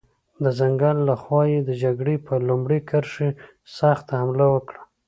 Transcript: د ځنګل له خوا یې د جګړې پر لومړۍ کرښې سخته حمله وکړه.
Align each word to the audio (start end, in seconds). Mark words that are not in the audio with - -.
د 0.43 0.45
ځنګل 0.59 0.97
له 1.09 1.15
خوا 1.21 1.41
یې 1.51 1.59
د 1.63 1.71
جګړې 1.83 2.15
پر 2.25 2.39
لومړۍ 2.49 2.79
کرښې 2.89 3.29
سخته 3.77 4.13
حمله 4.21 4.45
وکړه. 4.53 4.81